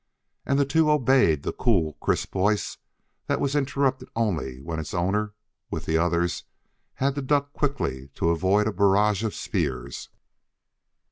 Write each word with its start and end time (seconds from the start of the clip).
And 0.47 0.57
the 0.57 0.65
two 0.65 0.89
obeyed 0.89 1.43
the 1.43 1.53
cool, 1.53 1.93
crisp 2.01 2.33
voice 2.33 2.79
that 3.27 3.39
was 3.39 3.55
interrupted 3.55 4.09
only 4.15 4.59
when 4.59 4.79
its 4.79 4.95
owner, 4.95 5.35
with 5.69 5.85
the 5.85 5.99
others, 5.99 6.45
had 6.95 7.13
to 7.13 7.21
duck 7.21 7.53
quickly 7.53 8.07
to 8.15 8.29
avoid 8.31 8.65
a 8.65 8.73
barrage 8.73 9.23
of 9.23 9.35
spears. 9.35 10.09